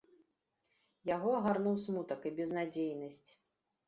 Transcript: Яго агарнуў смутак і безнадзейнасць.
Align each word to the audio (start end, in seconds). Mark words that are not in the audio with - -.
Яго 1.15 1.33
агарнуў 1.39 1.75
смутак 1.83 2.25
і 2.31 2.31
безнадзейнасць. 2.39 3.29